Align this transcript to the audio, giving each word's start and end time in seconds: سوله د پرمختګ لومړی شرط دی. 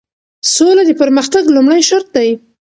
سوله 0.53 0.83
د 0.87 0.91
پرمختګ 1.01 1.43
لومړی 1.55 1.81
شرط 1.89 2.07
دی. 2.15 2.29